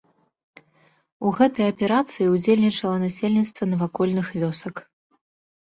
[1.25, 4.75] У гэтай аперацыі удзельнічала насельніцтва навакольных вёсак.